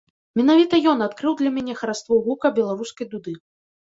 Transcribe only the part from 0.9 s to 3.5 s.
ён адкрыў для мяне хараство гука беларускай дуды.